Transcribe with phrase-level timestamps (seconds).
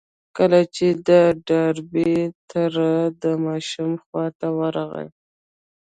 [0.37, 1.09] کله چې د
[1.47, 2.13] ډاربي
[2.51, 2.89] تره
[3.21, 5.07] د ماشومې خواته ورغی.